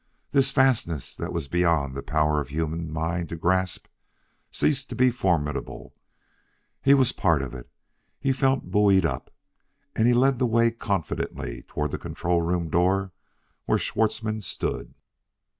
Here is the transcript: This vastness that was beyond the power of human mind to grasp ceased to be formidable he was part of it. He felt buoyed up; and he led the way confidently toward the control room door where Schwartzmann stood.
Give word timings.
This 0.31 0.49
vastness 0.49 1.15
that 1.17 1.31
was 1.31 1.47
beyond 1.47 1.93
the 1.93 2.01
power 2.01 2.41
of 2.41 2.47
human 2.49 2.91
mind 2.91 3.29
to 3.29 3.35
grasp 3.35 3.85
ceased 4.49 4.89
to 4.89 4.95
be 4.95 5.11
formidable 5.11 5.93
he 6.81 6.95
was 6.95 7.11
part 7.11 7.43
of 7.43 7.53
it. 7.53 7.69
He 8.19 8.33
felt 8.33 8.71
buoyed 8.71 9.05
up; 9.05 9.29
and 9.95 10.07
he 10.07 10.15
led 10.15 10.39
the 10.39 10.47
way 10.47 10.71
confidently 10.71 11.61
toward 11.67 11.91
the 11.91 11.99
control 11.99 12.41
room 12.41 12.67
door 12.67 13.11
where 13.67 13.77
Schwartzmann 13.77 14.41
stood. 14.41 14.95